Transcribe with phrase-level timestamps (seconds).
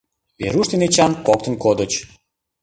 [0.39, 1.91] Веруш ден Эчан коктын кодыч.